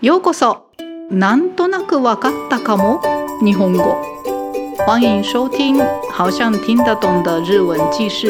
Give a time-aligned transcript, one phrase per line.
[0.00, 0.70] ようこそ
[1.10, 3.02] なんとなくわかったかも
[3.44, 4.00] 日本語
[4.86, 5.76] 欢迎收听
[6.16, 8.28] 好像听得懂的日文記事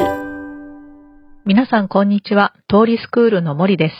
[1.44, 2.54] 皆さんこんにちは。
[2.70, 3.94] 通りスクールの森です。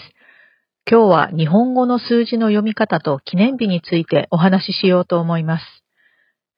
[0.91, 5.65] 今日は日本語の数字の読み方と記念日についてお話ししようと思います。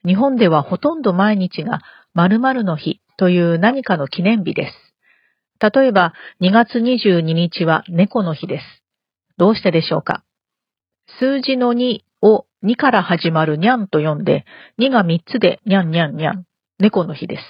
[0.06, 1.80] 日本ではほとんど毎日が
[2.14, 5.72] 〇〇の日という何かの記念日です。
[5.74, 8.64] 例えば2月22日は猫の日です。
[9.38, 10.22] どうしてでしょうか？
[11.20, 14.46] 数字の2を2から始まるにゃんと読んで、
[14.78, 16.46] 2が3つでにゃんにゃんにゃん、
[16.78, 17.42] 猫の日です。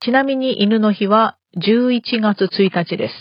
[0.00, 3.14] ちなみに犬の日は11月1日です。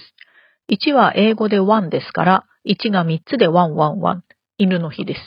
[0.70, 4.24] 1は英語で1ですから、1が3つでワンワンワン、
[4.58, 5.22] 犬の日です。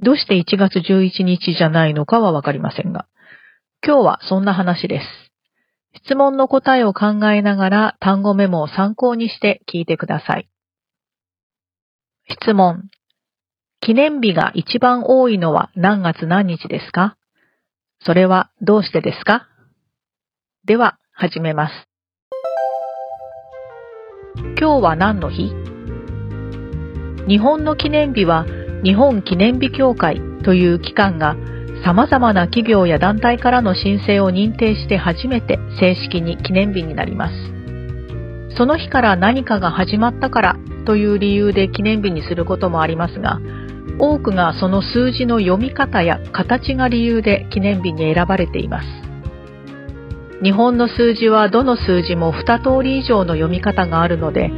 [0.00, 3.06] どうして1月11日じゃないのかはわかりませんが、
[3.82, 5.06] 今日はそんな話です。
[6.04, 10.48] 質問の答えを考えながら単語メモを参考にして聞いてください。
[12.28, 12.90] 質問。
[13.86, 17.16] 記念日が一番多いのは何月何日ですか？
[18.00, 19.46] それはどうしてですか？
[20.64, 21.72] では、始めます。
[24.60, 25.52] 今日は何の日？
[27.28, 28.44] 日本の記念日は
[28.82, 31.36] 日本記念日協会という機関が
[31.84, 37.34] 様々な企業や団体からの申請を認定して初めて正式に記念日になります。
[38.56, 43.38] その日から何かが始まったからという理由で記念日にすることもありますが、
[43.98, 48.86] 多くがその数字の読み方や形が理由で記念日に選ばれています。
[50.42, 54.50] 日本の数字はどの数字も2通り以上の読み方があるので、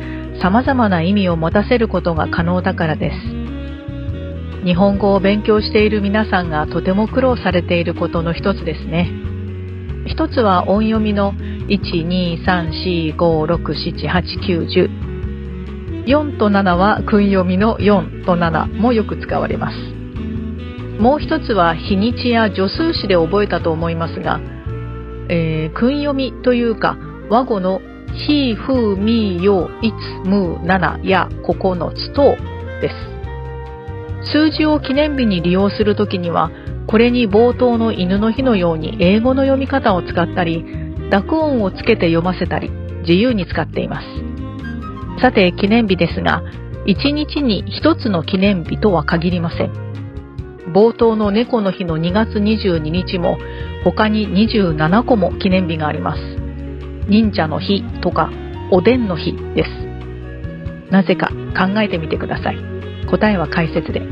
[0.43, 3.17] 様々な意味を持たせることが可能だからです。
[4.65, 9.11] 日本語を勉強している皆さんがとても苦労されていることの一つですね。
[10.07, 13.63] 一つは音読みの1、2、3、4、5、6、
[13.97, 15.08] 7、8、9、10。
[16.09, 19.77] 4と7は訓読みの4と7もよく使われます。
[20.99, 24.41] もう一つは日にちや助数詞で覚えたと思いますが、
[25.29, 26.97] えー、訓読みというか
[27.29, 27.81] 和語の
[28.27, 32.37] ひ、ふ、み、よ、いつ、む、なな、や、9つと
[32.81, 32.89] で
[34.25, 34.33] す。
[34.33, 36.51] 数字を記念日に利用するときには、
[36.87, 40.65] これに冒頭の犬の日のように英語の読み方を使ったり、
[41.11, 44.28] 濁音をつけて読ませたり、自由に使っています。
[45.21, 46.43] さて、記念日ですが、
[46.87, 49.89] 1日に1つの記念日とは限りません。
[50.73, 53.39] 冒頭の猫の日の2月22日も
[53.85, 56.21] 他に27個も記念日があります。
[57.09, 58.31] 忍者の日とか
[58.71, 59.71] おでんの日です。
[60.91, 62.59] なぜか考えてみてください。
[63.11, 64.03] 答えは解説で。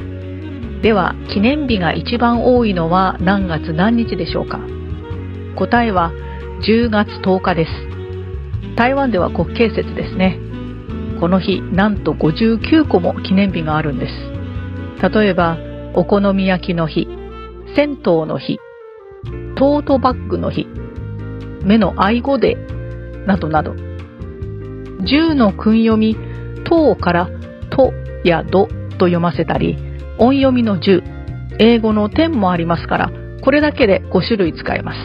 [0.83, 4.61] では、記念日が一番多いのは何月何日でしょうか
[5.57, 6.13] 答えは
[6.67, 7.71] 10月10日です。
[8.77, 10.39] 台湾では国慶節ですね。
[11.21, 14.13] この日、なんと59個も記念日があるんです。
[15.09, 15.59] 例えば、
[15.95, 17.09] お好み焼きの日、
[17.75, 18.59] 銭湯の日、
[19.57, 20.67] トートバッグの日、
[21.65, 23.73] 目の愛語デーなどなど。
[23.73, 26.17] 10の訓読み、
[26.65, 27.29] とから
[27.71, 27.93] と
[28.25, 29.77] やどと読ませたり、
[30.19, 31.03] 音読みの10、
[31.59, 33.11] 英語の点もありますから、
[33.43, 34.99] これだけで5種類使えます。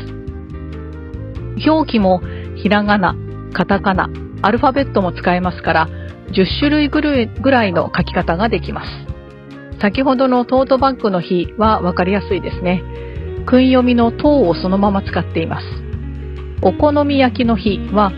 [1.66, 2.22] 表記も
[2.56, 3.16] ひらがな、
[3.54, 4.10] カタカナ、
[4.42, 5.88] アルファベットも使えますから、
[6.31, 7.02] 10種類ぐ
[7.52, 8.90] らいの書き方ができます。
[9.81, 12.84] 先ほどのトートバッグの日は分かりやすいですね。
[13.46, 15.66] 訓読みの等をそのまま使っています。
[16.62, 18.12] お好み焼きの日は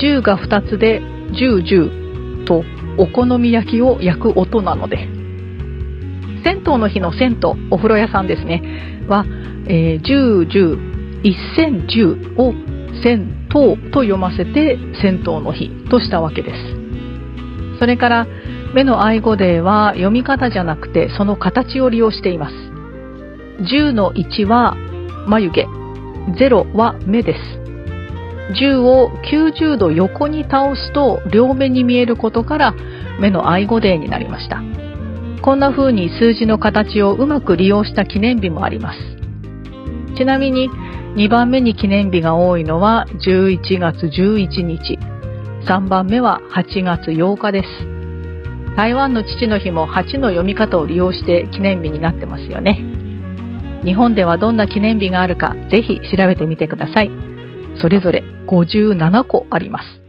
[0.00, 2.62] 10が2つで10、10と
[2.98, 5.08] お好み焼きを焼く音なので。
[6.44, 8.62] 銭湯の日の銭湯、お風呂屋さんですね、
[9.08, 9.26] は、
[9.66, 10.90] えー、10、10、
[11.22, 12.54] 1010を
[13.02, 16.79] 銭湯と読ませて銭湯の日としたわけです。
[17.80, 18.26] それから
[18.74, 22.54] 目の愛語デーは読み方じゃなくてその形を利用しています。
[23.74, 24.76] 10の1は
[25.26, 25.66] 眉毛、
[26.38, 27.40] 0は目です。
[28.52, 32.74] 10を90度横に倒すと両目に見えることから
[33.18, 34.62] 目の愛語デーになりました。
[35.42, 38.98] こんな風に数字の形をうまく利用した記念日もあります。
[40.16, 40.68] ちなみに
[41.16, 44.98] 2番目に記念日が多いのは11月11日。
[45.66, 47.68] 3番目は8月8日です。
[48.76, 52.80] 台湾の父の日も8の読み方を利用して記念日になってますよね。
[53.84, 57.10] 日本ではどんな記念日があるかぜひ調べてみてください。
[57.80, 60.00] それぞれ57個あります。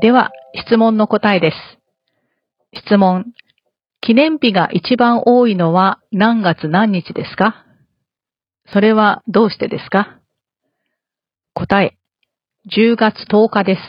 [0.00, 1.56] では、質問の答えです。
[2.86, 3.26] 質問。
[4.00, 7.66] 記念日が一番多いのは何月何日ですか？
[8.72, 10.20] それはどうしてですか？
[11.52, 11.97] 答え。
[12.66, 13.80] 10月10日です。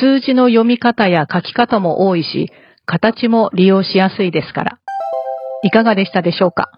[0.00, 2.52] 数字の読み方や書き方も多いし、
[2.86, 4.78] 形も利用しやすいですから。
[5.64, 6.70] いかがでしたでしょうか？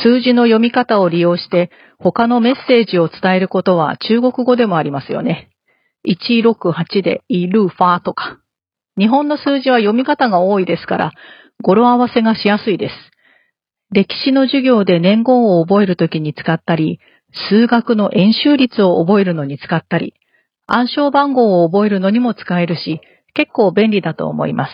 [0.00, 5.50] 数字の読み方を利用して他のメッセージを伝えることは中国語でもありますよね。
[6.06, 8.38] 168でイルファーとか。
[8.96, 11.12] 日本の数字は読み方が多いですから、
[11.62, 12.94] 語呂合わせがしやすいです。
[13.92, 17.00] 歴史の授業で年号を覚えるときに使ったり、
[17.32, 20.14] 数学の円周率を覚えるのに使ったり、
[20.66, 23.00] 暗証番号を覚えるのにも使えるし、
[23.34, 24.72] 結構便利だと思います。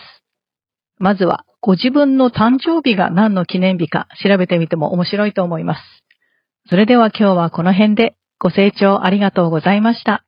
[0.99, 5.81] まずは、ご自分の誕生日が何の記念日か調べてみても面白いと思います。
[6.69, 10.23] それでは今日はこの辺でご清聴ありがとうございました。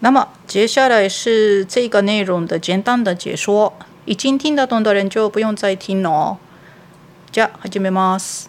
[0.00, 3.72] 那么接下来是这个内容的简单的解说，
[4.08, 6.38] 已经听得懂的人就不用再听了。
[7.30, 8.48] じゃあ始めます。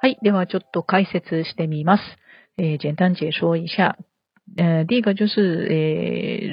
[0.00, 0.16] はい。
[0.22, 2.02] では、ちょっと解説してみます。
[2.56, 3.98] えー、简单解说一下。
[4.56, 5.74] 呃，第一个就是呃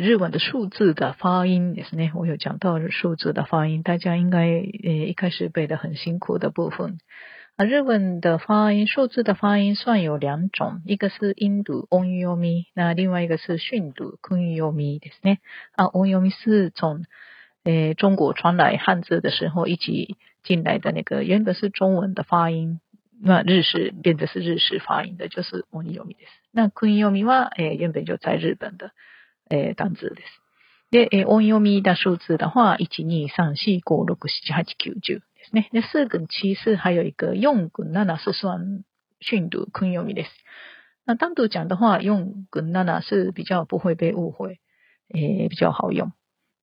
[0.06, 2.12] 日文的数字的发音ですね。
[2.16, 6.98] 我有讲到数字的发音，大家应该呃一开始背的很辛苦的部分。
[7.57, 15.39] 啊，日文的发音，数字的发音算有两种，一个是音读 onyomi，那另外一个是训读 kunyomi ですね。
[15.77, 17.05] 啊，onyomi 是从
[17.65, 22.81] 呃中国传来汉字的时候一起进来的那个，原本是中文的发音。
[23.23, 26.41] 那日式变成是日式发音的，就是オニヨミです。
[26.55, 28.93] 那クイヨミは、え原本就在日本的、
[29.51, 30.41] え单字です。
[30.91, 35.21] で、え音読み的数字的话，一、二、三、四、五、六、七、八、九、十
[35.52, 35.70] ですね。
[35.74, 38.84] で、四跟七是还有一个四跟七是算
[39.20, 40.30] 训读クイヨミです。
[41.06, 44.60] 那单独讲的话，用跟七是比较不会被误会，
[45.14, 46.12] 诶，比较好用。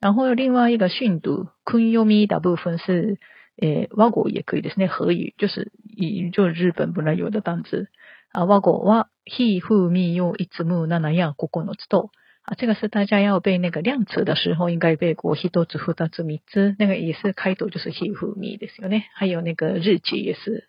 [0.00, 3.19] 然后另外一个训读クイヨミ的部分是。
[3.61, 4.88] 诶，ワゴ也可以ですね。
[4.88, 7.88] 和语就是以就日本本来有的单词
[8.32, 8.46] 啊。
[8.46, 12.11] ワゴはひふみよいつむななやここのつと
[12.44, 15.36] 啊，这个是大家要背那个量词的时候应该背过。
[15.36, 19.04] 一つ二つ三つ那个也是开头就是ひふみですよね。
[19.14, 20.68] 还有那个日期也是，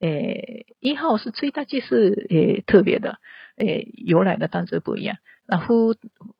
[0.00, 3.18] 诶，一号是一日是诶特别的，
[3.56, 5.18] 诶由来的单词不一样。
[5.46, 5.96] 那ふ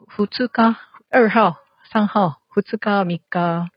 [0.08, 0.76] ふつか
[1.10, 1.56] 二号、
[1.92, 3.70] 三号、ふつか三日。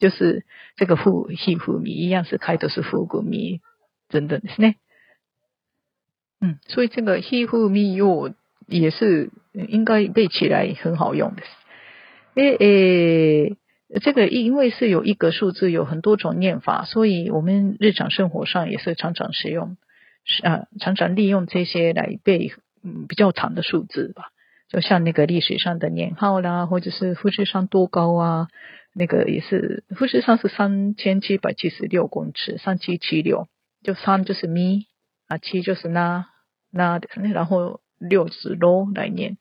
[0.00, 0.44] 就是
[0.76, 3.60] 这个富西富米一样是开头是富古米
[4.08, 4.76] 等等ですね。
[6.40, 8.32] 嗯，所以这个西富米又
[8.68, 11.42] 也是应该背起来很好用的。
[12.34, 13.56] 诶诶，
[14.00, 19.76] 这个因为是有一个数字有很多种念法，所以我们日常生活上也是常常使用，
[20.44, 22.52] 啊，常常利用这些来背
[22.84, 24.24] 嗯比较长的数字吧。
[24.68, 28.48] 就像那个历史上的年号啦，或者是富士山多高啊。
[28.94, 33.46] 那个也是，富士山是三千七百七十六公尺，三七七六，
[33.84, 34.86] 就三就是咪
[35.28, 36.26] 啊，七就是那
[36.72, 37.00] 那，
[37.32, 39.37] 然后六是罗来念。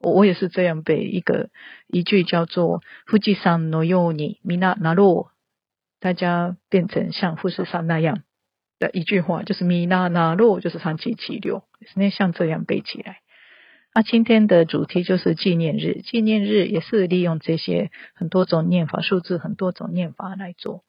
[0.00, 1.48] 我我也是这样背一个
[1.86, 5.28] 一句叫做“富士山のようにみななろ”，
[5.98, 8.22] 大家变成像富士山那样
[8.78, 13.20] 的一句话，就是みななろ就是三七七六，那像这样背起来。
[13.94, 20.82] 那今天的主题就是纪念日，纪念日也是利用这些很多种念法，数字很多种念法来做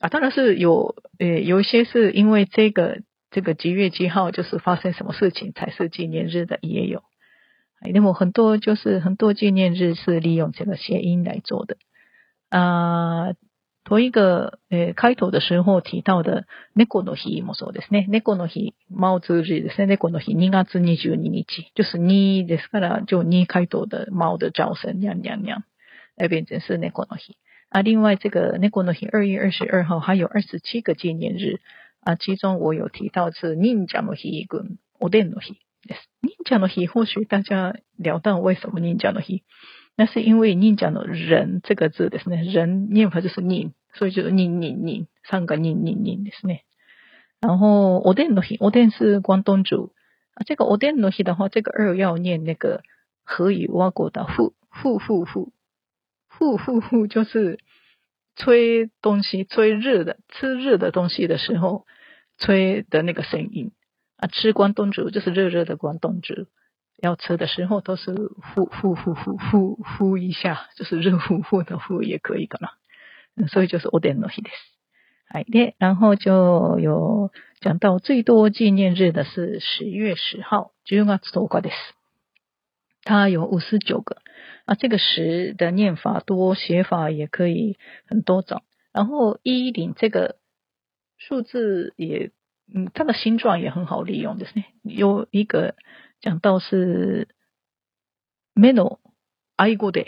[0.00, 0.08] 啊。
[0.08, 3.02] 当然是有呃有一些是因为这个
[3.34, 7.02] 这个几月几号就是发生什么事情才是纪念日的也有，
[7.80, 11.76] 那么很多就是很多纪念日是利用这个谐音来做的
[12.48, 13.34] 啊。
[13.82, 16.44] 同一个、えー、回答的时候提到的
[16.74, 18.06] 猫の日もそうですね。
[18.08, 19.86] 猫の日、猫字日ですね。
[19.86, 21.46] 猫の日2月22日。
[21.74, 25.62] 就是2ですから、就2回答的猫的叫声，娘娘娘，
[26.14, 27.34] 来变成是猫の日。
[27.70, 31.60] 啊，另外这个猫の日二月二十二号还有二十七个纪念日
[32.05, 35.55] 啊，其中我有提到是忍者の日跟おでんの日
[35.87, 36.07] です。
[36.21, 39.41] 忍者の日或许大家聊到为什么忍者の日？
[39.97, 46.65] 那是因为念讲的人这个字ですね，人念法就是念，所以就是念念念，三个念念念ですね。
[47.41, 49.91] 然后おでんの日，おでん是广东煮
[50.35, 52.83] 啊，这个おでんの日的话，这个二要念那个
[53.23, 55.51] 和语挖过的ふふふふ
[56.27, 57.57] ふふふ，就是
[58.36, 61.86] 吹东西吹热的吃热的东西的时候
[62.38, 63.72] 吹的那个声音
[64.16, 66.46] 啊，吃广东煮就是热热的广东煮。
[67.02, 72.72] 要吃的时候都是呼呼呼呼呼呼一下，就是热乎乎的呼也可以かな。
[73.48, 74.52] 所以就是おでんの日です。
[75.32, 75.46] はい。
[75.50, 81.74] で、然后就有讲到最多纪念日的是十月十号，十月十日です。
[83.02, 84.18] 它有五十九个
[84.64, 88.62] 啊，这个十的念法多，写法也可以很多种。
[88.92, 90.36] 然后一零这个
[91.18, 92.30] 数字也
[92.72, 94.64] 嗯，它的形状也很好利用ですね。
[94.82, 95.74] 有一个
[96.20, 97.28] 讲到是
[98.54, 98.98] 目の
[99.56, 100.06] 愛語で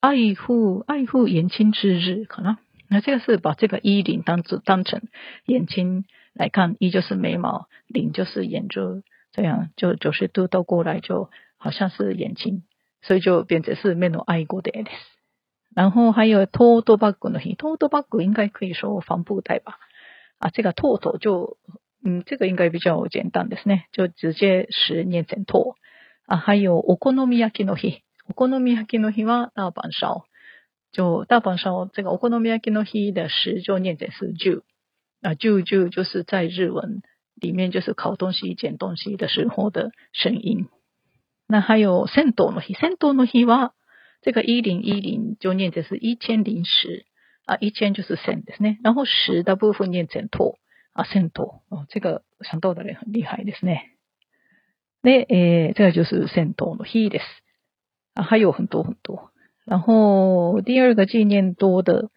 [0.00, 5.02] 爱护爱护眼睛之日，可能那这个是把这个一零当做当成
[5.46, 9.02] 眼睛来看，一就是眉毛，零就是眼珠，
[9.32, 12.62] 这样就九十度倒过来，就好像是眼睛，
[13.03, 14.89] 所以就变成是目の愛語でです。
[15.75, 19.79] 然后还有トートバッグの日，トートバッグ应该可以说帆布袋吧。
[20.39, 21.57] 啊，这个トート就，
[22.03, 25.75] 嗯，这个应该比较简单ですね，就直接是念成ト。
[26.25, 28.01] 啊，还有お好み焼きの日。
[28.29, 30.23] お好み焼きの日は大阪烧，
[30.93, 34.61] 就大阪烧这个お好み焼きの日的十就念成是就，
[35.21, 37.01] 啊就就就是在日文
[37.35, 40.67] 里面就是烤东西、捡东西的时候的声音。
[41.46, 43.72] 那还有銭湯の日，銭湯の日は
[44.20, 47.06] 这个一零一零就念成是一千零十
[47.46, 48.78] 啊，一千就是銭ですね。
[48.82, 50.56] 然后十的部分念成と
[50.92, 53.96] 啊，銭湯哦，这个想到的人很厉害ですね。
[55.02, 57.22] で、えー、这个就是銭湯の日です。
[58.14, 59.30] 啊，还有很多很多。
[59.64, 62.10] 然后第二个纪念多的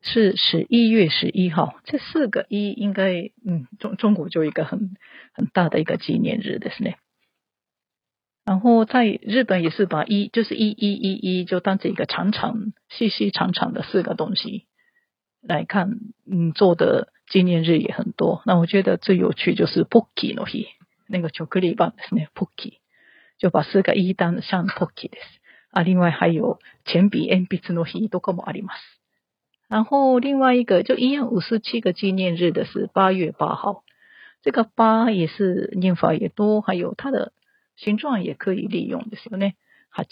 [0.00, 4.94] 是十一月十一号，这四个一应该，嗯，中中国就一个很
[5.32, 6.92] 很大的一个纪念日的是呢。
[8.46, 14.66] 然后在日本也是把一就是一一一一就当成一个长长细细长长的四个东西
[15.40, 15.98] 来看，
[16.30, 18.42] 嗯，做的纪念日也很多。
[18.44, 20.66] 那我觉得最有趣就是 Pocky の日，
[21.08, 22.78] 那个巧克力棒ですね，Pocky。
[23.38, 25.40] 就把四个一当像 Pocky です。
[25.70, 28.78] 啊，另外还有铅笔、鉛筆の日とかもあります。
[29.68, 33.82] 然后另外一个就一样五十七个纪念日的是八月八号，
[34.42, 37.32] 这个八也是念法也多，还有它的
[37.77, 39.55] 形状也可以利用ですよね。
[39.91, 40.03] 八，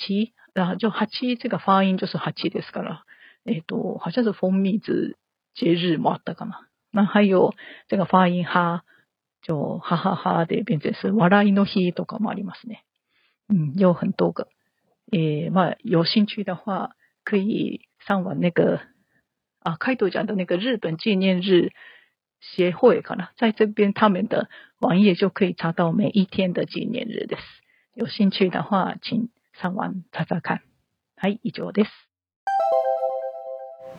[0.53, 1.05] 然后就八
[1.37, 3.03] 这个发音就是八ですから、
[3.45, 5.17] えっと好像是蜂蜜子
[5.53, 6.67] 节日もあったかな。
[6.91, 7.53] 那还有
[7.87, 8.83] 这个发音哈，
[9.41, 12.85] 就哈哈哈で变成是笑いの日とかもありますね。
[13.49, 14.47] 嗯，有很多个，
[15.11, 18.79] 诶，嘛，有兴趣的话，可以上网那个
[19.59, 21.71] 啊，开头讲的那个日本纪念日
[22.39, 24.49] 协会，可能在这边他们的
[24.85, 27.37] 网页就可以查到每一天的纪念日的。
[27.95, 30.61] 有兴趣的话，请上网查查看。
[31.17, 31.89] はい、以上です。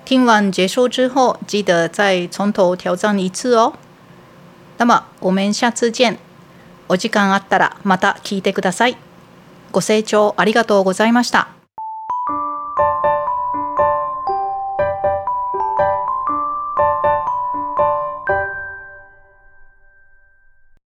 [0.05, 3.73] 听完结束之后，记得再从头挑战一次哦。
[4.79, 6.19] 那么我们下次见。
[6.89, 8.97] お時間あったらまた聞いてください。
[9.73, 11.56] ご清聴ありがとうございました。